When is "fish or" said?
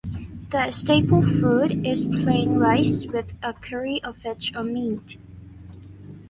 4.17-4.63